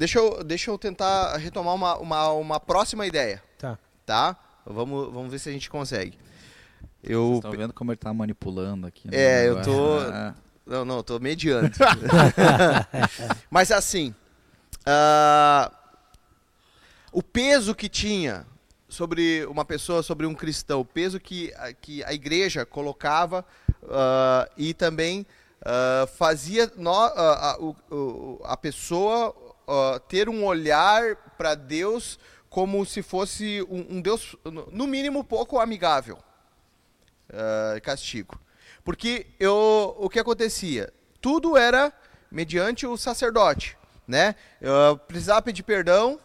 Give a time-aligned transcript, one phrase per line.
[0.00, 3.42] deixa eu, deixa eu tentar retomar uma, uma, uma próxima ideia.
[3.58, 3.78] Tá.
[4.06, 4.34] Tá?
[4.64, 6.18] Vamos, vamos ver se a gente consegue.
[7.02, 7.34] Vocês Eu.
[7.36, 9.08] estão vendo como ele tá manipulando aqui.
[9.08, 10.34] né, É, eu tô- Ah,
[10.66, 11.70] Não, não, eu tô mediando.
[13.50, 14.14] Mas assim.
[14.86, 15.70] ah,
[17.12, 18.46] o peso que tinha
[18.88, 23.44] sobre uma pessoa, sobre um cristão, o peso que, a- que a igreja colocava
[23.88, 25.26] ah, e também
[25.64, 27.56] ah, fazia nó- ah,
[28.46, 29.34] a, a pessoa
[29.70, 35.58] ah, ter um olhar para Deus como se fosse um, um Deus, no- mínimo, pouco
[35.60, 36.18] amigável.
[37.32, 38.38] ah, castigo.
[38.84, 40.92] Porque eu, o que acontecia?
[41.20, 41.92] Tudo era
[42.30, 44.34] mediante o sacerdote, né?
[44.60, 46.18] Eu precisava pedir perdão,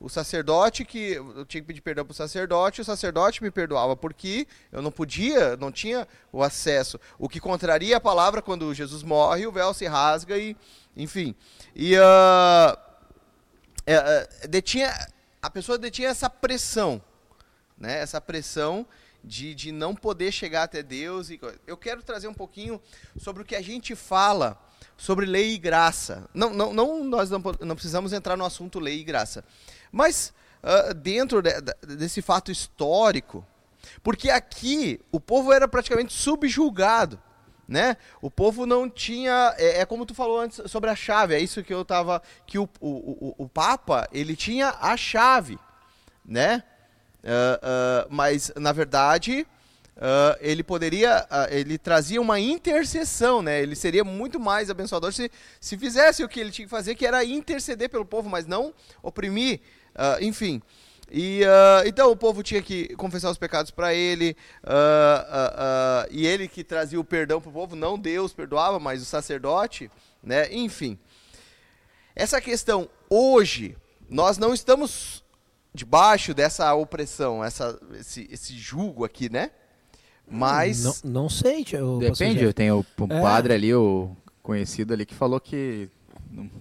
[0.00, 3.96] o sacerdote que eu tinha que pedir perdão para o sacerdote, o sacerdote me perdoava
[3.96, 6.98] porque eu não podia, não tinha o acesso.
[7.18, 10.56] O que contraria a palavra quando Jesus morre, o véu se rasga e,
[10.96, 11.34] enfim.
[11.74, 12.78] E ah,
[13.94, 14.92] é, é, detinha,
[15.40, 17.02] a pessoa detinha essa pressão,
[17.76, 17.98] né?
[18.00, 18.86] Essa pressão
[19.22, 21.30] de, de não poder chegar até Deus.
[21.30, 22.80] E, eu quero trazer um pouquinho
[23.16, 24.60] sobre o que a gente fala
[24.96, 26.28] sobre lei e graça.
[26.34, 29.44] Não, não, não nós não, não precisamos entrar no assunto lei e graça,
[29.92, 33.46] mas ah, dentro de- da- desse fato histórico,
[34.02, 37.20] porque aqui o povo era praticamente subjulgado.
[37.68, 37.98] Né?
[38.22, 39.54] O povo não tinha.
[39.58, 41.34] É, é como tu falou antes sobre a chave.
[41.34, 42.22] É isso que eu tava.
[42.46, 45.58] Que o, o, o, o Papa ele tinha a chave,
[46.24, 46.64] né?
[47.22, 49.46] Ah, ah, mas na verdade
[50.00, 53.60] ah, ele poderia, ah, ele trazia uma intercessão, né?
[53.60, 57.04] Ele seria muito mais abençoador se, se fizesse o que ele tinha que fazer, que
[57.04, 58.72] era interceder pelo povo, mas não
[59.02, 59.60] oprimir,
[59.94, 60.62] ah, enfim.
[61.10, 65.26] E ah, então o povo tinha que confessar os pecados para ele, ah,
[66.04, 69.04] ah, e ele que trazia o perdão para o povo, não Deus perdoava, mas o
[69.04, 69.90] sacerdote,
[70.22, 70.52] né?
[70.52, 70.98] Enfim.
[72.14, 73.76] Essa questão hoje,
[74.10, 75.24] nós não estamos
[75.72, 79.50] debaixo dessa opressão, essa, esse, esse julgo aqui, né?
[80.30, 80.82] Mas.
[81.04, 82.52] Não, não sei, tio, pastor Depende, Jeff.
[82.52, 83.20] tem o, o É.
[83.22, 85.88] padre ali, o conhecido ali, que falou que.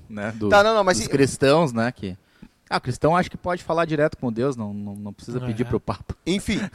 [0.09, 1.91] Né, do- Tá, não, não, mas dos cristãos, né?
[1.91, 2.17] Que,
[2.69, 5.45] ah, o cristão acho que pode falar direto com Deus, não, não, não precisa É.
[5.45, 6.15] pedir pro Papa.
[6.25, 6.59] Enfim.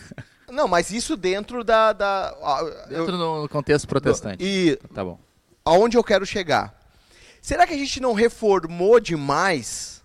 [0.51, 1.95] Não, mas isso dentro da.
[1.95, 2.31] da
[2.87, 4.45] Dentro do contexto protestante.
[4.45, 5.19] E Tá bom.
[5.65, 6.79] aonde eu quero chegar?
[7.41, 10.03] Será que a gente não reformou demais?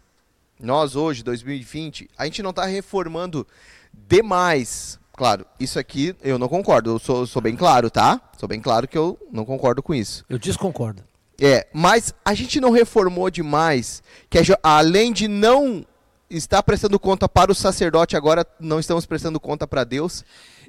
[0.58, 3.46] Nós hoje, 2020, a gente não está reformando
[3.94, 4.97] demais.
[5.14, 6.92] Claro, isso aqui eu não concordo.
[6.92, 8.22] Eu sou, sou bem claro, tá?
[8.38, 10.24] Sou bem claro que eu não concordo com isso.
[10.30, 11.03] Eu desconcordo.
[11.40, 15.86] É, mas a gente não reformou demais que além de não
[16.30, 20.26] estar prestando conta para o sacerdote, agora não estamos prestando conta para Deus.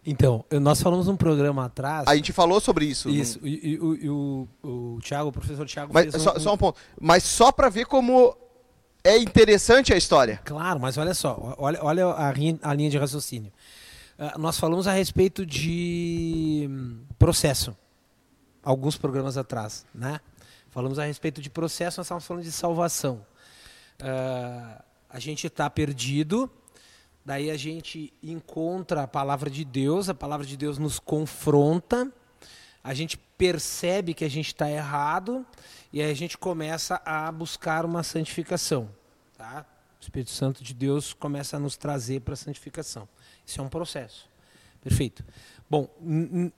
[0.07, 2.07] Então, nós falamos num programa atrás.
[2.07, 3.09] A gente falou sobre isso.
[3.11, 6.55] Isso, e, e o- e o, o Thiago, o professor Thiago Mas só, um, só
[6.55, 6.79] um ponto.
[7.01, 8.37] Mas só para ver como
[9.03, 10.41] é interessante a história.
[10.45, 13.53] Claro, mas olha só, olha, olha a, rin- a linha de raciocínio.
[14.19, 17.77] Ah, nós falamos a respeito de hum, processo,
[18.63, 20.21] alguns programas atrás, né?
[20.79, 23.27] Falamos a respeito de processo, nós estávamos falando de salvação.
[23.99, 26.49] Ah, a gente está perdido,
[27.25, 32.13] daí a gente encontra a palavra de Deus, a palavra de Deus nos confronta,
[32.81, 35.45] a gente percebe que a gente está errado
[35.93, 38.89] e aí a gente começa a buscar uma santificação.
[39.37, 39.67] Tá?
[39.99, 43.09] O Espírito Santo de Deus começa a nos trazer para a santificação.
[43.45, 44.31] Isso é um processo.
[44.81, 45.25] Perfeito.
[45.71, 45.87] Bom,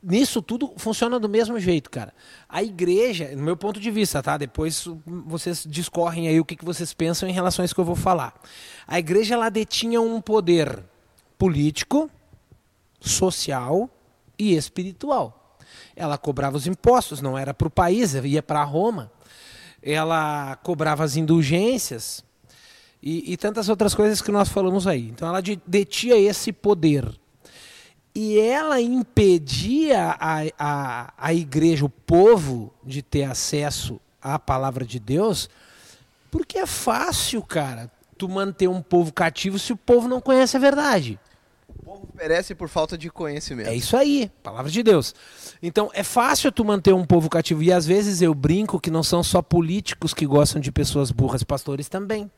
[0.00, 2.14] nisso tudo funciona do mesmo jeito, cara.
[2.48, 4.36] A igreja, no meu ponto de vista, tá?
[4.36, 7.84] Depois vocês discorrem aí o que, que vocês pensam em relação a isso que eu
[7.84, 8.40] vou falar.
[8.86, 10.84] A igreja ela detinha um poder
[11.36, 12.08] político,
[13.00, 13.90] social
[14.38, 15.58] e espiritual.
[15.96, 19.10] Ela cobrava os impostos, não era para o país, ia para Roma.
[19.82, 22.24] Ela cobrava as indulgências
[23.02, 25.08] e, e tantas outras coisas que nós falamos aí.
[25.08, 27.19] Então ela de- detinha esse poder.
[28.14, 34.98] E ela impedia a, a, a igreja, o povo, de ter acesso à palavra de
[34.98, 35.48] Deus,
[36.30, 40.60] porque é fácil, cara, tu manter um povo cativo se o povo não conhece a
[40.60, 41.18] verdade.
[41.68, 43.68] O povo perece por falta de conhecimento.
[43.68, 45.14] É isso aí, palavra de Deus.
[45.62, 47.62] Então é fácil tu manter um povo cativo.
[47.62, 51.42] E às vezes eu brinco que não são só políticos que gostam de pessoas burras,
[51.42, 52.30] pastores também.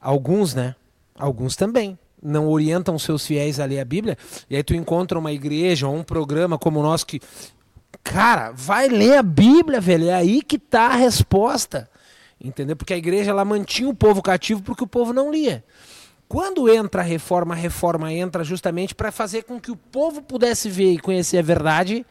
[0.00, 0.74] Alguns, né?
[1.14, 1.98] Alguns também.
[2.22, 4.16] Não orientam seus fiéis a ler a Bíblia.
[4.48, 7.20] E aí tu encontra uma igreja ou um programa como o nosso que.
[8.02, 10.08] Cara, vai ler a Bíblia, velho.
[10.08, 11.88] É aí que tá a resposta.
[12.40, 12.76] Entendeu?
[12.76, 15.64] Porque a igreja ela mantinha o povo cativo porque o povo não lia.
[16.28, 20.68] Quando entra a reforma, a reforma entra justamente para fazer com que o povo pudesse
[20.68, 22.04] ver e conhecer a verdade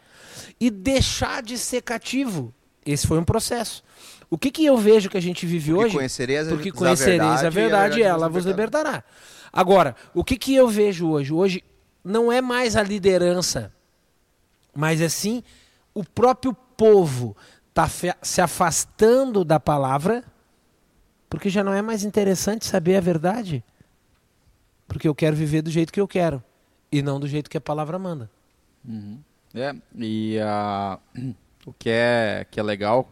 [0.60, 2.54] e deixar de ser cativo.
[2.86, 3.84] Esse foi um processo.
[4.30, 5.96] O que, que eu vejo que a gente vive Porque hoje?
[5.96, 8.90] conhecereis a, Porque a conhecereis verdade, a verdade e ela vos libertará.
[8.90, 9.04] libertará.
[9.56, 11.32] Agora, o que, que eu vejo hoje?
[11.32, 11.64] Hoje
[12.04, 13.74] não é mais a liderança,
[14.76, 15.42] mas é sim
[15.94, 17.38] o próprio povo
[17.70, 17.90] está
[18.22, 20.26] se afastando da palavra,
[21.30, 23.64] porque já não é mais interessante saber a verdade.
[24.90, 26.44] Porque eu quero viver do jeito que eu quero
[26.92, 28.30] e não do jeito que a palavra manda.
[28.86, 29.20] Uhum.
[29.54, 31.00] É, e ah,
[31.66, 33.10] o que é, que é legal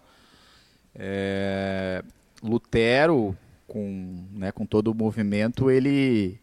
[0.93, 2.03] é,
[2.43, 3.37] Lutero,
[3.73, 6.39] com, né, com todo o movimento, ele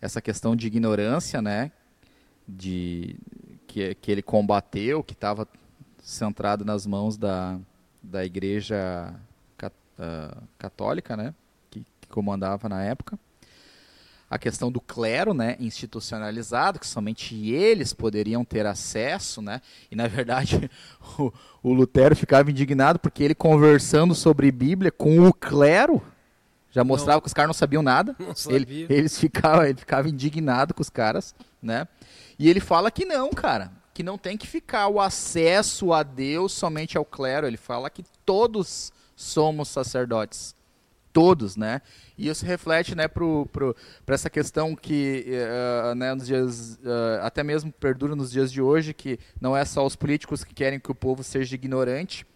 [0.00, 1.70] essa questão de ignorância, né,
[2.46, 3.14] de
[3.68, 5.46] que, que ele combateu, que estava
[6.02, 7.56] centrado nas mãos da,
[8.02, 9.14] da igreja
[9.56, 11.32] cat, uh, católica, né,
[11.70, 13.16] que, que comandava na época.
[14.28, 20.08] A questão do clero, né, institucionalizado, que somente eles poderiam ter acesso, né, e na
[20.08, 20.68] verdade
[21.16, 21.32] o,
[21.62, 26.02] o Lutero ficava indignado porque ele conversando sobre Bíblia com o clero
[26.72, 27.20] já mostrava não.
[27.20, 28.16] que os caras não sabiam nada.
[28.18, 31.86] Não ele, eles ficavam, ele ficava indignado com os caras, né?
[32.38, 36.52] E ele fala que não, cara, que não tem que ficar o acesso a Deus
[36.52, 37.46] somente ao clero.
[37.46, 40.56] Ele fala que todos somos sacerdotes
[41.12, 41.82] todos, né?
[42.16, 43.74] E isso reflete, né, para
[44.06, 48.94] essa questão que, uh, né, nos dias, uh, até mesmo perdura nos dias de hoje,
[48.94, 52.26] que não é só os políticos que querem que o povo seja ignorante,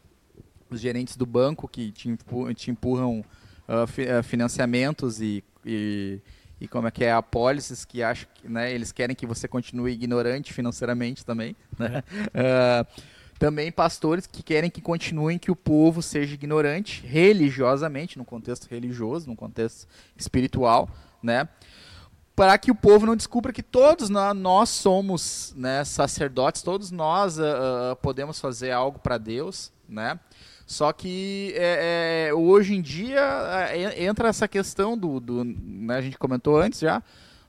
[0.69, 3.25] os gerentes do banco que te, empu te empurram
[3.69, 6.21] uh, fi financiamentos e, e,
[6.61, 9.93] e, como é que é, apólices que acham que, né, eles querem que você continue
[9.93, 12.03] ignorante financeiramente também, né?
[12.35, 12.87] É.
[13.39, 19.29] Também pastores que querem que continuem que o povo seja ignorante religiosamente, no contexto religioso,
[19.29, 19.87] no contexto
[20.17, 20.89] espiritual,
[21.23, 21.47] né?
[22.35, 27.97] Para que o povo não descubra que todos nós somos né, sacerdotes, todos nós uh,
[28.03, 30.19] podemos fazer algo para Deus, né?
[30.67, 33.21] Só que é, é, hoje em dia
[33.71, 37.01] é, entra essa questão do, do né, a gente comentou antes já,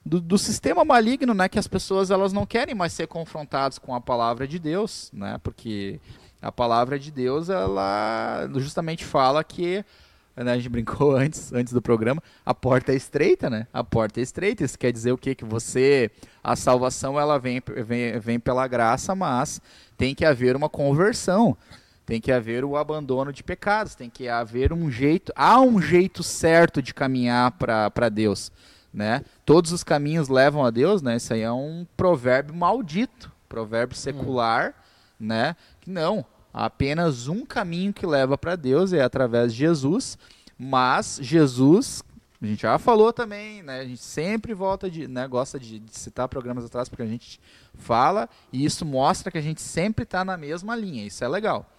[0.05, 3.95] do, do, sistema maligno, né, que as pessoas elas não querem mais ser confrontadas com
[3.95, 5.99] a palavra de Deus, né, porque
[6.39, 9.83] a palavra de Deus ela justamente fala que
[10.35, 13.65] né, a gente brincou antes, antes do programa, a porta é estreita, né?
[13.73, 14.63] A porta é estreita.
[14.63, 15.33] Isso quer dizer o quê?
[15.33, 16.11] Que você,
[16.43, 19.59] a salvação ela vem, vem, vem pela graça, mas
[19.97, 21.57] tem que haver uma conversão.
[22.07, 26.23] Tem que haver o abandono de pecados, tem que haver um jeito, há um jeito
[26.23, 28.51] certo de caminhar para Deus
[28.97, 29.23] né?
[29.45, 31.17] Todos os caminhos levam a Deus, né?
[31.17, 35.27] Isso aí é um provérbio maldito, provérbio secular, hum.
[35.27, 35.55] né?
[35.79, 40.17] Que não, há apenas um caminho que leva para Deus é através de Jesus,
[40.57, 42.03] mas Jesus,
[42.41, 43.81] a gente já falou também, né?
[43.81, 47.39] A gente sempre volta de, né, gosta de, de citar programas atrás porque a gente
[47.75, 51.05] fala e isso mostra que a gente sempre está na mesma linha.
[51.05, 51.69] Isso é legal.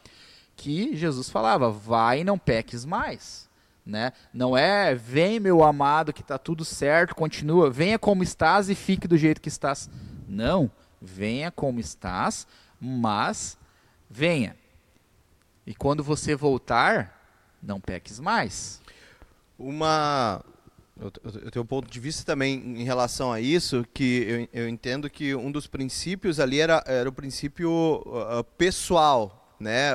[0.59, 3.49] Que Jesus falava: "Vai e não peques mais"
[3.87, 4.13] né?
[4.35, 9.09] Não é vem meu amado que está tudo certo, continua, venha como estás e fique
[9.09, 9.89] do jeito que estás.
[10.29, 10.71] Não,
[11.01, 12.47] venha como estás,
[12.79, 13.57] mas
[14.11, 14.55] venha.
[15.67, 17.19] E quando você voltar,
[17.63, 18.83] não peques mais.
[19.59, 20.45] Uma
[21.01, 25.09] eu, tenho um ponto de vista também em relação a isso, que eu, eu entendo
[25.09, 29.93] que um dos princípios ali era, era o princípio uh, pessoal, né?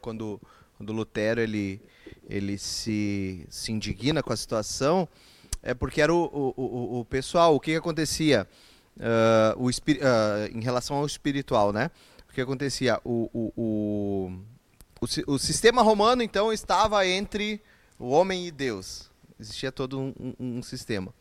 [0.00, 0.40] Quando,
[0.76, 1.80] quando Lutero ele,
[2.28, 5.08] ele se, se indigna com a situação,
[5.62, 8.46] é porque era o, o, o, o pessoal, o que, que acontecia
[8.98, 11.90] uh, o, uh, em relação ao espiritual, né?
[12.28, 13.00] O que acontecia?
[13.04, 14.32] O, o, o,
[15.00, 17.60] o, o sistema romano, então, estava entre
[17.98, 19.10] o homem e Deus.
[19.40, 21.14] Existia todo um, um, sistema.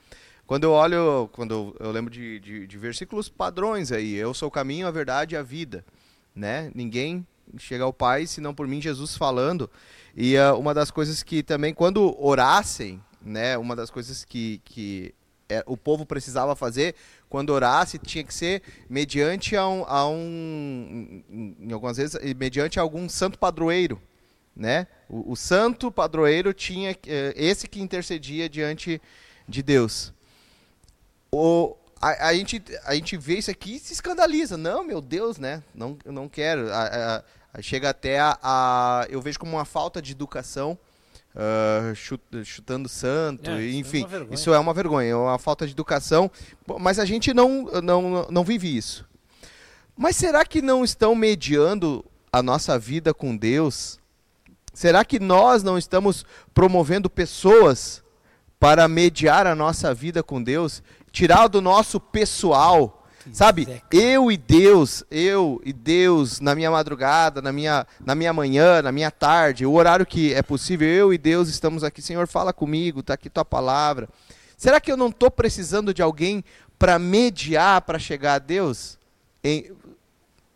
[0.46, 4.52] Quando eu olho, quando eu lembro de, de, de versículos padrões aí, eu sou o
[4.52, 5.86] caminho, a verdade e a vida,
[6.36, 6.72] né?
[6.74, 7.26] Ninguém
[7.58, 9.70] chega ao Pai senão por mim, Jesus falando.
[10.16, 15.14] E uh, uma das coisas que também, quando orassem, né, uma das coisas que, que
[15.50, 16.96] é, o povo precisava fazer,
[17.30, 23.08] quando orasse, tinha que ser mediante a um, a um em algumas vezes, mediante algum
[23.08, 24.02] santo padroeiro,
[24.56, 24.88] né?
[25.10, 29.02] O, o santo padroeiro tinha é, esse que intercedia diante
[29.48, 30.14] de Deus.
[31.32, 34.58] O, a, a, gente, a gente vê isso aqui e se escandaliza.
[34.58, 35.64] Não, meu Deus, né?
[35.74, 36.72] Não, eu não quero.
[36.72, 37.24] A,
[37.62, 40.78] Chega até a, a, Eu vejo como uma falta de educação.
[41.36, 45.68] Uh, chut, chutando santo, é, enfim, isso é, isso é, uma vergonha, é uma falta
[45.68, 46.32] de educação,
[46.80, 49.08] mas a gente não, não, não vive isso.
[49.96, 54.00] Mas será que não estão mediando a nossa vida com Deus?
[54.74, 58.04] Será que nós não estamos promovendo pessoas
[58.60, 60.82] para mediar a nossa vida com Deus?
[61.12, 62.97] Tirar do nosso pessoal
[63.32, 63.82] Sabe?
[63.92, 68.92] Eu e Deus, eu e Deus na minha madrugada, na minha, na minha manhã, na
[68.92, 72.02] minha tarde, o horário que é possível, eu e Deus estamos aqui.
[72.02, 74.10] Senhor, fala comigo, tá aqui tua palavra.
[74.58, 76.44] Será que eu não estou precisando de alguém
[76.80, 78.98] para mediar para chegar a Deus?
[79.44, 79.72] Em-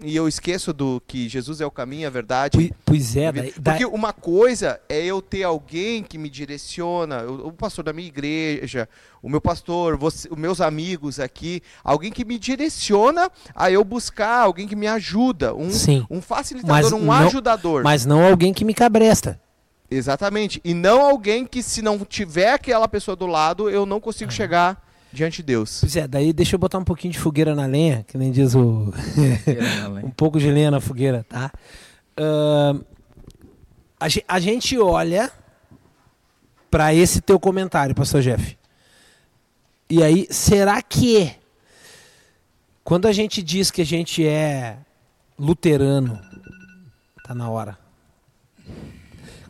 [0.03, 2.74] e eu esqueço do que Jesus é o caminho, a verdade.
[2.86, 7.84] Pois- é, daí, Porque uma coisa é eu ter alguém que me direciona, o, pastor
[7.86, 8.89] da minha igreja,
[9.22, 14.41] o meu pastor, você, os meus amigos aqui, alguém que me direciona a eu buscar,
[14.41, 16.05] alguém que me ajuda, um, Sim.
[16.10, 17.84] um facilitador, Mas um não- ajudador.
[17.84, 19.39] mas não alguém que me cabresta.
[19.89, 20.62] Exatamente.
[20.63, 24.81] E não alguém que, se não tiver aquela pessoa do lado, eu não consigo chegar
[25.12, 25.80] diante de Deus.
[25.82, 28.56] Pois é, daí deixa eu botar um pouquinho de fogueira na lenha, que nem diz
[28.56, 28.94] o.
[30.03, 31.51] um pouco de lenha na fogueira, tá?
[32.18, 32.82] Ahn,
[34.00, 35.32] a, a gente olha
[36.70, 38.58] para esse teu comentário, pastor Jeff.
[39.89, 41.36] E aí, será que
[42.84, 44.77] quando a gente diz que a gente é
[45.38, 46.20] luterano,
[47.24, 47.77] tá na hora.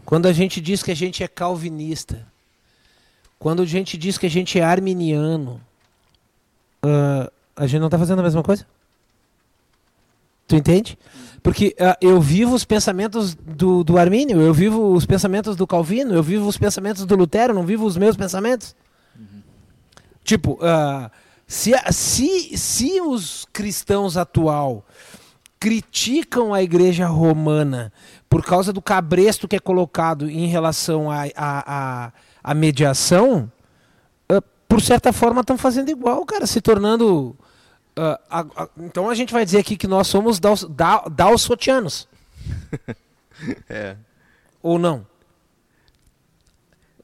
[0.06, 2.31] Quando a gente diz que a gente é calvinista,
[3.42, 5.60] quando a gente diz que a gente é arminiano,
[6.84, 8.68] ah, a gente não está fazendo a mesma coisa?
[10.48, 10.96] Tu entende?
[11.42, 16.14] Porque ah, eu vivo os pensamentos do, do Armínio, eu vivo os pensamentos do Calvino,
[16.14, 18.76] eu vivo os pensamentos do Lutero, não vivo os meus pensamentos.
[20.24, 21.10] Tipo, ah,
[21.48, 24.86] se, a- se, se os cristãos atual
[25.60, 27.92] criticam a igreja romana
[28.30, 32.12] por causa do cabresto que é colocado em relação à a, a,
[32.44, 33.52] a mediação,
[34.30, 37.36] ah, por certa forma estão fazendo igual, cara, se tornando.
[37.96, 40.40] ah, a- a- então a gente vai dizer aqui que nós somos
[41.12, 42.08] dalsotianos,
[43.70, 43.96] É.
[44.62, 45.06] ou não?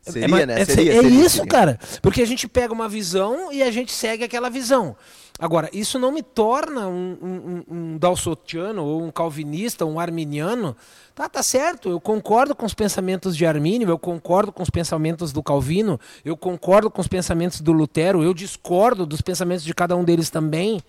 [0.01, 0.61] Seria, mas- né?
[0.61, 1.49] é, Seria, é seria, isso, seria.
[1.51, 1.79] cara.
[2.01, 4.95] Porque a gente pega uma visão e a gente segue aquela visão.
[5.37, 7.27] Agora, isso não me torna um, um,
[7.69, 10.75] um, um dalsotiano ou um calvinista, um arminiano.
[11.17, 11.89] Tá, tá certo.
[11.89, 16.37] Eu concordo com os pensamentos de Armínio, eu concordo com os pensamentos do Calvino, eu
[16.37, 20.79] concordo com os pensamentos do Lutero, eu discordo dos pensamentos de cada um deles também.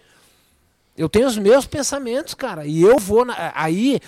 [0.99, 4.01] Eu tenho os meus pensamentos, cara, e eu vou na- aí,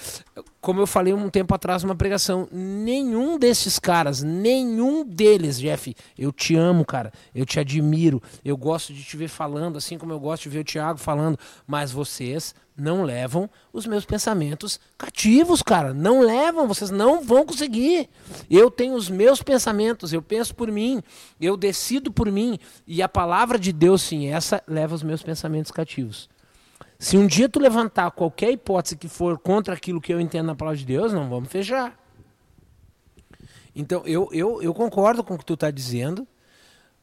[0.61, 6.33] como eu falei um tempo atrás numa pregação, nenhum desses caras, nenhum deles, Jeff, eu
[6.33, 10.19] te amo, cara, eu te admiro, eu gosto de te ver falando, assim como eu
[10.19, 15.95] gosto de ver o Thiago falando, mas vocês não levam os meus pensamentos cativos, cara,
[15.95, 18.09] não levam, vocês não vão conseguir.
[18.51, 21.01] Eu tenho os meus pensamentos, eu penso por mim,
[21.41, 25.71] eu decido por mim, e a palavra de Deus, sim, essa leva os meus pensamentos
[25.71, 26.29] cativos.
[27.01, 30.55] Se um dia tu levantar qualquer hipótese que for contra aquilo que eu entendo na
[30.55, 31.99] palavra de Deus, não vamos fechar.
[33.75, 36.29] Então, eu, eu, eu concordo com o que tu está dizendo,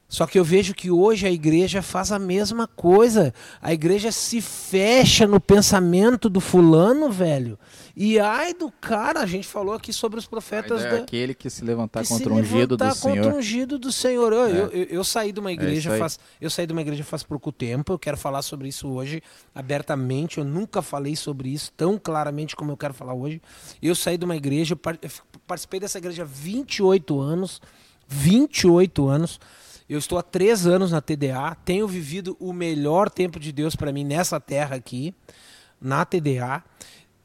[0.10, 3.34] só que eu vejo que hoje a igreja faz a mesma coisa.
[3.62, 7.60] A igreja se fecha no pensamento do fulano, velho.
[7.94, 11.50] E ai do cara, a gente falou aqui sobre os profetas é da, aquele que
[11.50, 13.34] se levantar que contra o ungido do levantar contra Senhor.
[13.34, 14.32] o ungido do Senhor.
[14.32, 14.52] Eu, É.
[14.52, 16.00] eu, eu- eu saí de uma igreja isso aí.
[16.00, 17.92] faz eu saí de uma igreja faz pouco tempo.
[17.92, 19.22] Eu quero falar sobre isso hoje
[19.54, 20.38] abertamente.
[20.38, 23.42] Eu nunca falei sobre isso tão claramente como eu quero falar hoje.
[23.82, 25.10] Eu saí de uma igreja, eu
[25.48, 27.60] participei dessa igreja há 28 anos.
[28.08, 29.40] 28 anos.
[29.90, 33.94] Eu estou há três anos na TDA, tenho vivido o melhor tempo de Deus para
[33.94, 35.16] mim nessa terra aqui,
[35.80, 36.62] na TDA.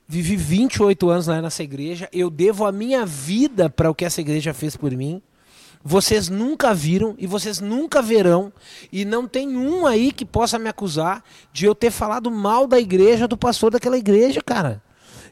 [0.06, 2.08] Vivi 28 anos lá nessa igreja.
[2.12, 5.20] Eu devo a minha vida para o que essa igreja fez por mim.
[5.82, 8.52] Vocês nunca viram e vocês nunca verão.
[8.92, 12.78] E não tem um aí que possa me acusar de eu ter falado mal da
[12.78, 14.80] igreja, do pastor daquela igreja, cara.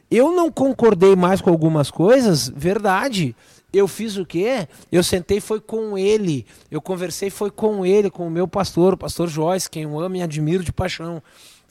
[0.09, 3.33] Eu não concordei mais com algumas coisas, verdade.
[3.73, 4.67] Eu fiz o quê?
[4.91, 6.45] Eu sentei foi com ele.
[6.69, 10.17] Eu conversei foi com ele, com o meu pastor, o pastor Joyce, quem eu amo
[10.17, 11.21] e admiro de paixão.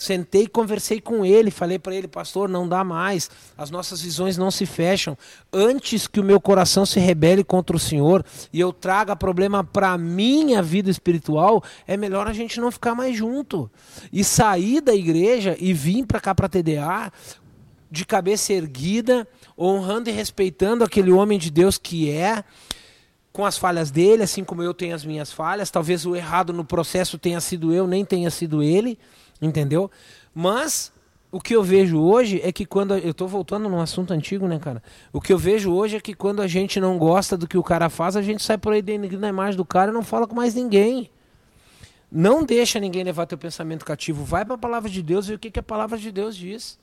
[0.01, 4.51] Sentei conversei com ele, falei para ele, pastor, não dá mais, as nossas visões não
[4.51, 5.15] se fecham.
[5.53, 9.99] Antes que o meu coração se rebele contra o Senhor e eu traga problema para
[9.99, 13.71] minha vida espiritual, é melhor a gente não ficar mais junto.
[14.11, 17.13] E sair da igreja e vir para cá para TDA
[17.91, 19.29] de cabeça erguida,
[19.61, 22.43] honrando e respeitando aquele homem de Deus que é,
[23.33, 25.71] com as falhas dele, assim como eu tenho as minhas falhas.
[25.71, 28.99] Talvez o errado no processo tenha sido eu, nem tenha sido ele,
[29.41, 29.91] entendeu?
[30.35, 30.93] Mas
[31.33, 32.97] o que eu vejo hoje é que quando.
[32.97, 34.83] Eu tô voltando num assunto antigo, né, cara?
[35.13, 37.63] O que eu vejo hoje é que quando a gente não gosta do que o
[37.63, 40.27] cara faz, a gente sai por aí denegrindo a imagem do cara e não fala
[40.27, 41.11] com mais ninguém.
[42.11, 44.25] Não deixa ninguém levar teu pensamento cativo.
[44.25, 46.77] Vai para a palavra de Deus e o que, que a palavra de Deus diz.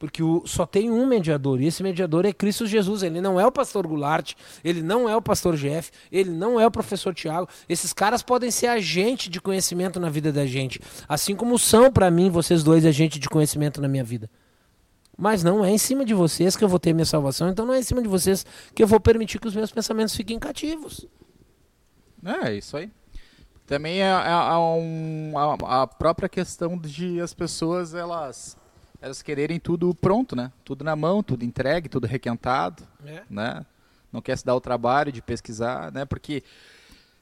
[0.00, 3.02] Porque o, só tem um mediador, e esse mediador é Cristo Jesus.
[3.02, 4.32] Ele não é o pastor Goulart,
[4.64, 7.46] ele não é o pastor Jeff, ele não é o professor Tiago.
[7.68, 10.80] Esses caras podem ser agente de conhecimento na vida da gente.
[11.06, 14.30] Assim como são, para mim, vocês dois, agente de conhecimento na minha vida.
[15.18, 17.74] Mas não é em cima de vocês que eu vou ter minha salvação, então não
[17.74, 21.06] é em cima de vocês que eu vou permitir que os meus pensamentos fiquem cativos.
[22.24, 22.90] É, isso aí.
[23.66, 28.56] Também é, é, é um, a, a, própria questão de as pessoas elas
[29.00, 30.52] elas quererem tudo pronto, né?
[30.64, 33.22] Tudo na mão, tudo entregue, tudo requentado, é.
[33.28, 33.64] né?
[34.12, 36.04] Não quer se dar o trabalho de pesquisar, né?
[36.04, 36.42] Porque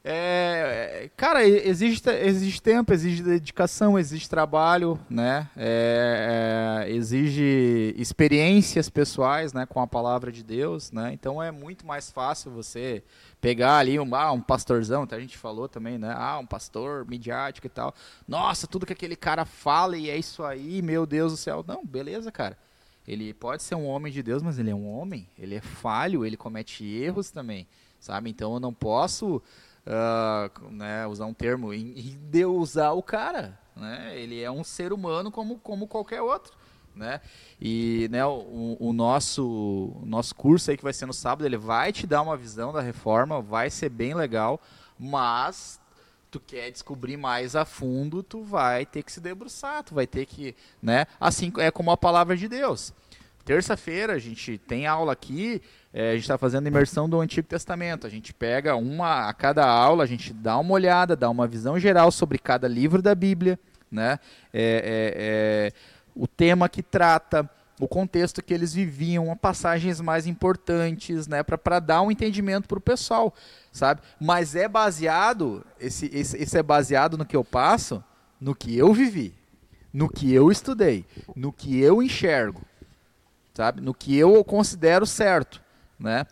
[0.05, 5.51] é, cara, exige, exige tempo, exige dedicação, exige trabalho, né?
[5.57, 9.67] É, é, exige experiências pessoais, né?
[9.67, 11.13] Com a palavra de Deus, né?
[11.13, 13.03] Então é muito mais fácil você
[13.41, 16.15] pegar ali um, ah, um pastorzão, que a gente falou também, né?
[16.17, 17.93] Ah, um pastor midiático e tal.
[18.27, 21.65] Nossa, tudo que aquele cara fala e é isso aí, meu Deus do céu.
[21.67, 22.57] Não, beleza, cara.
[23.07, 25.27] Ele pode ser um homem de Deus, mas ele é um homem.
[25.39, 27.67] Ele é falho, ele comete erros também,
[27.99, 28.31] sabe?
[28.31, 29.43] Então eu não posso
[29.89, 33.59] uh, né, usar um termo, endeusar o cara.
[33.75, 34.13] Né?
[34.17, 36.53] Ele é um ser humano como, como qualquer outro.
[36.95, 37.21] Né?
[37.61, 41.57] E né, o, o, nosso, o nosso curso aí que vai ser no sábado, ele
[41.57, 44.61] vai te dar uma visão da reforma, vai ser bem legal,
[44.99, 45.81] mas
[46.31, 50.27] tu quer descobrir mais a fundo, tu vai ter que se debruçar, tu vai ter
[50.27, 51.07] que, né?
[51.21, 52.93] Assim é como a palavra de Deus.
[53.45, 55.63] Terça-feira a gente tem aula aqui,
[55.99, 58.07] é, a gente está fazendo imersão do Antigo Testamento.
[58.07, 61.77] A gente pega uma a cada aula, a gente dá uma olhada, dá uma visão
[61.77, 63.59] geral sobre cada livro da Bíblia,
[63.91, 64.21] né?
[64.55, 65.73] É, é, é
[66.15, 67.51] o tema que trata,
[67.81, 71.43] o contexto que eles viviam, passagens mais importantes, né?
[71.43, 73.35] Para dar um entendimento para o pessoal,
[73.73, 74.01] sabe?
[74.21, 78.05] Mas é baseado, esse, esse, esse é baseado no que eu passo,
[78.41, 79.35] no que eu vivi,
[79.93, 82.63] no que eu estudei, no que eu enxergo
[83.59, 83.81] sabe?
[83.81, 85.61] No que eu considero certo,
[85.99, 86.27] né?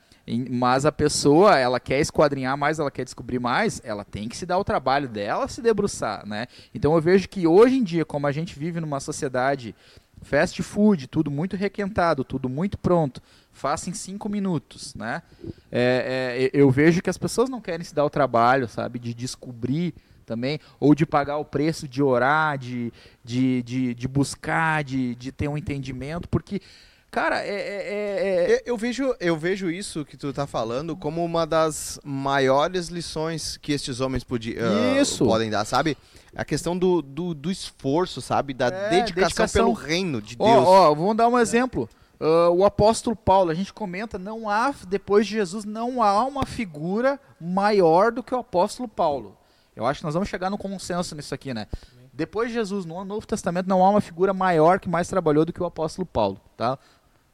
[0.51, 4.45] Mas a pessoa, ela quer esquadrinhar mais, ela quer descobrir mais, ela tem que se
[4.45, 6.47] dar o trabalho dela se debruçar, né?
[6.75, 9.75] Então eu vejo que hoje em dia, como a gente vive numa sociedade
[10.23, 15.23] fast food, tudo muito requentado, tudo muito pronto, faça em cinco minutos, né?
[15.71, 19.15] É, é, eu vejo que as pessoas não querem se dar o trabalho, sabe, de
[19.15, 22.93] descobrir também, ou de pagar o preço de orar, de,
[23.25, 26.61] de, de, de buscar, de, de ter um entendimento, porque
[27.17, 28.63] Cara, é, é, é, é...
[28.67, 33.73] Eu, vejo, eu vejo isso que tu tá falando como uma das maiores lições que
[33.73, 35.97] estes homens podi, uh, podem dar, sabe?
[36.37, 38.53] A questão do, do, do esforço, sabe?
[38.53, 40.51] Da é, dedicação, dedicação, pelo reino de Deus.
[40.51, 41.89] Ó, ó vamos dar um exemplo.
[42.21, 46.45] Uh, o apóstolo Paulo, a gente comenta, não há, depois de Jesus, não há uma
[46.45, 49.39] figura maior do que o apóstolo Paulo.
[49.75, 51.67] Eu acho que nós vamos chegar no consenso nisso aqui, né?
[52.17, 55.53] Depois de Jesus, no Novo Testamento, não há uma figura maior que mais trabalhou do
[55.53, 56.79] que o apóstolo Paulo, tá?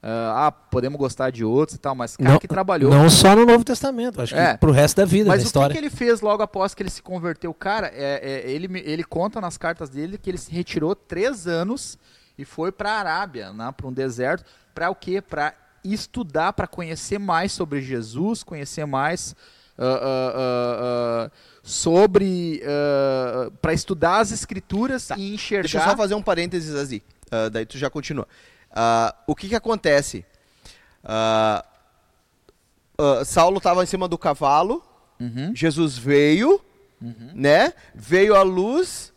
[0.02, 2.90] Uh, ah, podemos gostar de outros e tal, mas cara não, que trabalhou.
[2.90, 5.68] Não só no Novo Testamento, acho é, que pro resto da vida, mas da história.
[5.68, 7.54] Mas o que, que, ele fez logo após que ele se converteu?
[7.54, 11.96] Cara, é, é, ele, ele conta nas cartas dele que ele se retirou três anos
[12.36, 15.20] e foi para a Arábia, né, para um deserto, para o quê?
[15.20, 19.36] Para estudar, para conhecer mais sobre Jesus, conhecer mais
[19.78, 21.30] uh, uh,
[21.62, 22.60] sobre.
[23.60, 25.14] para estudar as escrituras tá.
[25.16, 25.62] e enxergar.
[25.62, 27.00] Deixa eu só fazer um parênteses assim,
[27.52, 28.26] daí tu já continua.
[28.72, 30.24] Uh, o que, que acontece?
[31.04, 31.62] Uh,
[33.24, 34.82] Saulo estava em cima do cavalo,
[35.20, 35.54] uhum.
[35.54, 36.60] Jesus veio,
[37.00, 37.30] uhum.
[37.34, 37.74] né?
[37.94, 39.12] Veio a luz,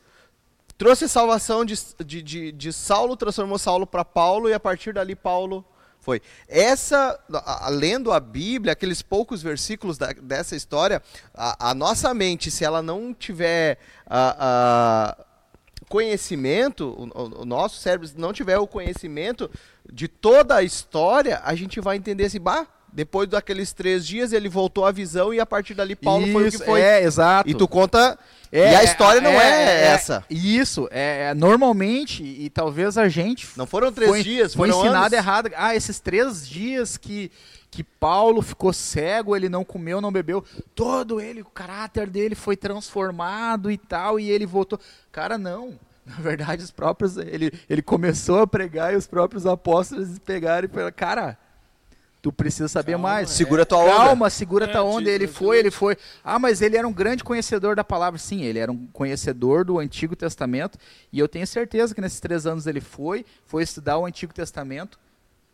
[0.77, 4.93] trouxe a salvação de, de, de, de Saulo, transformou Saulo para Paulo e a partir
[4.93, 5.63] dali Paulo
[6.05, 6.21] foi.
[6.47, 11.01] Essa, a, a, lendo a Bíblia, aqueles poucos versículos da, dessa história,
[11.33, 15.17] a, a, nossa mente, se ela não tiver a,
[15.89, 19.49] conhecimento, o, o, nosso cérebro não tiver o conhecimento
[19.91, 24.47] de toda a história, a gente vai entender assim, bah, depois daqueles três dias ele
[24.47, 26.81] voltou à visão e a partir dali Paulo isso, foi o que foi.
[26.81, 27.49] É, exato.
[27.49, 28.17] E tu conta.
[28.51, 30.23] É, e a história é, não é, é, essa.
[30.29, 33.47] Isso, é, normalmente, e talvez a gente.
[33.57, 35.13] Não foram três foi, dias, foi ensinado anos.
[35.13, 35.51] errado.
[35.55, 37.31] Ah, esses três dias que
[37.75, 42.55] que Paulo ficou cego, ele não comeu, não bebeu, todo ele, o caráter dele foi
[42.55, 44.79] transformado e tal, e ele voltou.
[45.11, 45.77] Cara, não.
[46.05, 50.69] Na verdade, os próprios ele, ele começou a pregar e os próprios apóstolos pegaram e
[50.69, 51.37] falaram, cara,
[52.25, 53.29] tu precisa saber Calma, mais.
[53.29, 53.91] Segura tua onda.
[53.91, 55.07] Calma, segura é, tua onda.
[55.07, 55.95] Ele foi, ele foi.
[56.23, 58.17] Ah, mas ele era um grande conhecedor da palavra.
[58.17, 60.75] Sim, ele era um conhecedor do Antigo Testamento.
[61.13, 64.97] E eu tenho certeza que nesses três anos ele foi, foi estudar o Antigo Testamento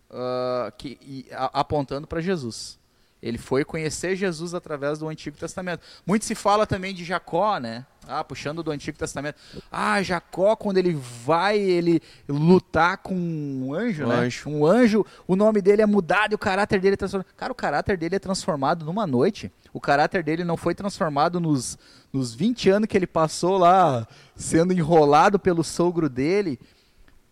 [0.09, 2.79] uh, que, e, a, apontando para Jesus.
[3.21, 5.83] Ele foi conhecer Jesus através do Antigo Testamento.
[6.05, 7.85] Muito se fala também de Jacó, né?
[8.07, 9.35] Ah, puxando do Antigo Testamento.
[9.71, 14.15] Ah, Jacó, quando ele vai ele lutar com um anjo, Um né?
[14.15, 14.49] anjo.
[14.49, 17.27] Um anjo, o nome dele é mudado e o caráter dele é transformado.
[17.37, 19.51] Cara, o caráter dele é transformado numa noite.
[19.71, 21.77] O caráter dele não foi transformado nos,
[22.11, 26.59] nos 20 anos que ele passou lá sendo enrolado pelo sogro dele,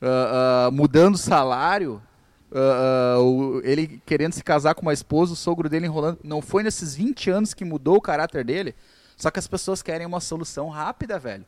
[0.02, 2.00] ah, ah, mudando salário,
[3.22, 6.20] o- ele querendo se casar com uma esposa, o sogro dele enrolando.
[6.24, 8.76] Não foi nesses 20 anos que mudou o caráter dele.
[9.20, 11.46] Só que as pessoas querem uma solução rápida, velho.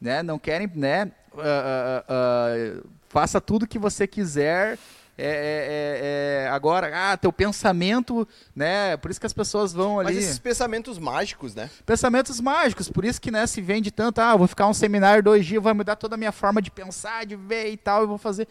[0.00, 0.22] Né?
[0.22, 1.10] Não querem, né?
[1.38, 4.78] ah, ah, ah, faça tudo que você quiser.
[5.16, 8.96] é, é, é, é, agora, ah, teu pensamento, né?
[8.96, 10.12] Por isso que as pessoas vão ali.
[10.14, 11.70] Mas esses pensamentos mágicos, né?
[11.86, 15.46] Pensamentos mágicos, por isso que né, se vende tanto, ah, vou ficar um seminário dois
[15.46, 18.18] dias, vai mudar toda a minha forma de pensar, de ver e tal, eu vou
[18.18, 18.48] fazer.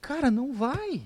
[0.00, 1.02] Cara, não vai.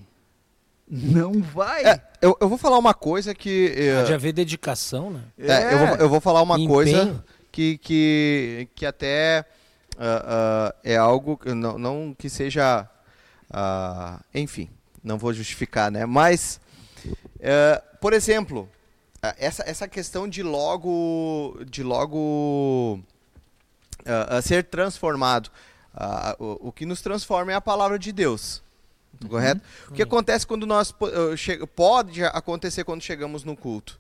[0.87, 1.85] Não vai.
[1.85, 3.75] É, eu, eu vou falar uma coisa que.
[4.01, 5.23] Pode haver dedicação, né?
[5.39, 6.69] É, eu, vou, eu vou falar uma Empenho.
[6.69, 9.47] coisa que, que, que até
[9.99, 12.89] ah, ah, é algo que não, não que seja.
[13.51, 14.69] ah, enfim,
[15.03, 16.05] não vou justificar, né?
[16.05, 16.61] Mas,
[17.39, 18.69] eh, por exemplo,
[19.39, 21.59] essa, essa questão de logo.
[21.69, 23.01] De logo
[24.43, 25.51] ser transformado.
[26.39, 28.64] O, o que nos transforma é a palavra de Deus.
[29.29, 29.61] Correto?
[29.89, 30.95] O que acontece quando nós.
[31.03, 33.99] eh, Pode acontecer quando chegamos no culto.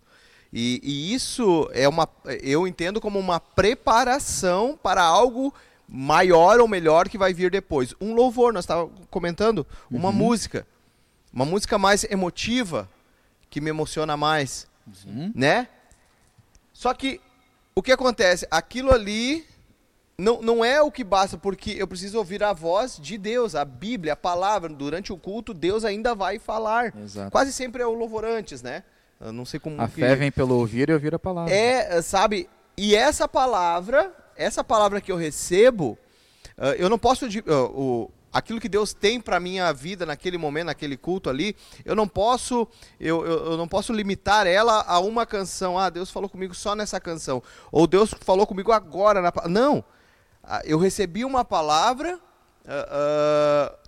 [0.52, 2.08] E, e isso é uma.
[2.42, 5.52] Eu entendo como uma preparação para algo
[5.88, 7.94] maior ou melhor que vai vir depois.
[8.00, 10.66] Um louvor, nós estávamos comentando, uma música.
[11.32, 12.88] Uma música mais emotiva,
[13.50, 14.68] que me emociona mais.
[15.04, 15.32] Uhum.
[15.34, 15.66] Né?
[16.72, 17.20] Só que
[17.74, 18.46] o que acontece?
[18.48, 19.44] Aquilo ali
[20.16, 23.64] não, não é o que basta, porque eu preciso ouvir a voz de Deus, a
[23.64, 24.68] Bíblia, a palavra.
[24.68, 26.94] Durante o culto, Deus ainda vai falar.
[26.96, 27.30] Exato.
[27.30, 28.84] Quase sempre é o louvor antes, né?
[29.20, 29.80] Eu não sei como.
[29.80, 31.52] A que- fé vem pelo ouvir e ouvir a palavra.
[31.52, 32.48] É, sabe?
[32.76, 35.98] E essa palavra, essa palavra que eu recebo,
[36.58, 37.24] ah, eu não posso.
[37.26, 41.94] ah, o, aquilo que Deus tem para minha vida naquele momento, naquele culto ali, eu
[41.96, 42.66] não posso,
[43.00, 45.78] eu, eu, eu não posso limitar ela a uma canção.
[45.78, 47.42] Ah, Deus falou comigo só nessa canção.
[47.72, 49.20] Ou Deus falou comigo agora.
[49.20, 49.84] Na, pa-" não.
[50.46, 52.18] Ah, Eu recebi uma palavra,
[52.66, 53.78] ah, ah,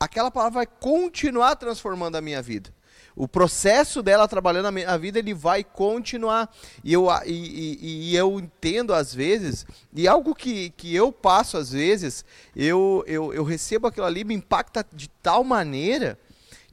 [0.00, 2.70] aquela palavra vai continuar transformando a minha vida.
[3.14, 6.50] O processo dela trabalhando a minha vida, ele vai continuar.
[6.82, 11.58] E eu, e, e- e eu entendo às vezes, e algo que, que eu passo
[11.58, 12.24] às vezes,
[12.56, 16.18] eu, eu, eu recebo aquilo ali, me impacta de tal maneira,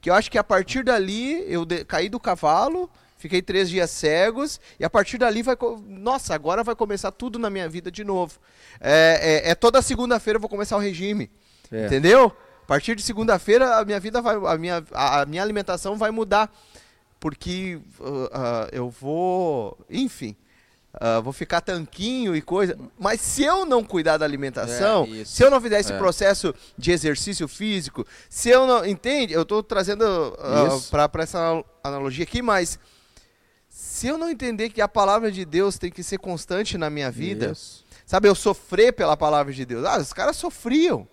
[0.00, 2.88] que eu acho que a partir dali eu de- caí do cavalo,
[3.20, 5.56] fiquei três dias cegos, e a partir dali vai.
[5.86, 8.40] Nossa, agora vai começar tudo na minha vida de novo.
[8.80, 11.30] É, é- é toda segunda-feira eu vou começar o regime.
[11.70, 11.86] É.
[11.86, 12.32] Entendeu?
[12.62, 14.34] A partir de segunda-feira a minha vida vai.
[14.36, 16.50] A minha, a, minha alimentação vai mudar.
[17.20, 19.76] Porque ah, ah, eu vou.
[19.90, 20.34] Enfim.
[20.94, 22.78] ah, vou ficar tanquinho e coisa.
[22.98, 25.98] Mas se eu não cuidar da alimentação, É, se eu não fizer esse É.
[25.98, 28.86] processo de exercício físico, se eu não.
[28.86, 29.34] Entende?
[29.34, 30.04] Eu estou trazendo
[30.68, 30.90] Isso.
[30.90, 32.78] para essa analogia aqui, mas
[33.72, 37.10] se eu não entender que a palavra de Deus tem que ser constante na minha
[37.10, 37.84] vida, Isso.
[38.04, 39.84] sabe, eu sofrer pela palavra de Deus.
[39.86, 41.06] Ah, os caras sofriam.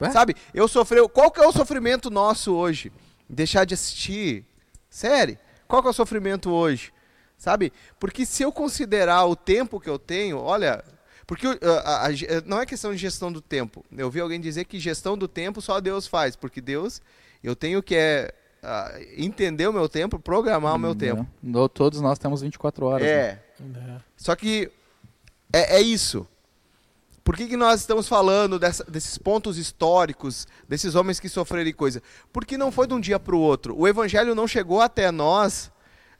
[0.00, 0.10] Ué?
[0.10, 1.08] Sabe, eu sofreu.
[1.08, 2.92] Qual que é o sofrimento nosso hoje?
[3.28, 4.44] Deixar de assistir
[4.90, 5.38] série.
[5.66, 6.92] Qual que é o sofrimento hoje?
[7.38, 7.72] Sabe?
[7.98, 10.84] Porque se eu considerar o tempo que eu tenho, olha,
[11.26, 12.10] porque uh, a- a
[12.44, 13.84] não é questão de gestão do tempo.
[13.96, 17.00] Eu vi alguém dizer que gestão do tempo só Deus faz, porque Deus,
[17.42, 18.32] eu tenho que é,
[19.16, 21.26] entender o meu tempo, programar o meu tempo.
[21.42, 23.02] No- todos nós temos 24 horas.
[23.06, 23.12] né?
[23.12, 23.38] É.
[24.16, 24.70] Só que
[25.52, 26.26] é, é isso.
[27.24, 32.02] Por que, que nós estamos falando dessa- desses pontos históricos, desses homens que sofreram coisa?
[32.32, 33.78] Porque não foi de um dia para o outro.
[33.78, 35.70] O evangelho não chegou até nós,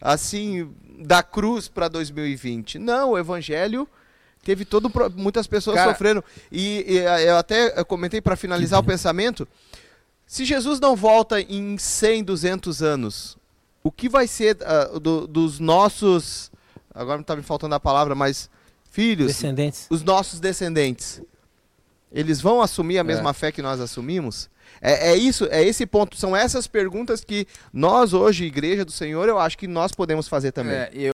[0.00, 2.78] assim, da cruz para 2020.
[2.78, 3.88] Não, o evangelho
[4.44, 4.90] teve todo.
[5.16, 6.22] Muitas pessoas Cara- sofrendo.
[6.52, 9.46] E, e, eu até eu comentei para finalizar o pensamento.
[10.33, 13.37] Se Jesus não volta em 100, 200 anos,
[13.85, 16.51] o que vai ser ah, do- dos nossos.
[16.95, 18.49] Agora não está me faltando a palavra, mas.
[18.90, 19.87] Filhos, Descendentes.
[19.90, 21.21] os nossos descendentes.
[22.11, 24.49] Eles vão assumir a mesma fé que nós assumimos?
[24.81, 26.16] É, é isso, é esse ponto.
[26.16, 30.53] São essas perguntas que nós hoje, Igreja do Senhor, eu acho que nós podemos fazer
[30.53, 30.77] também.
[30.77, 31.12] É, eu,